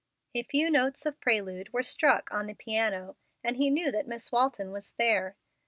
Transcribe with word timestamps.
A 0.33 0.41
few 0.41 0.71
notes 0.71 1.05
of 1.05 1.19
prelude 1.19 1.71
were 1.71 1.83
struck 1.83 2.27
on 2.31 2.47
the 2.47 2.55
piano, 2.55 3.17
and 3.43 3.55
he 3.57 3.69
knew 3.69 3.91
that 3.91 4.07
Miss 4.07 4.31
Walton 4.31 4.71
was 4.71 4.93
there. 4.93 5.35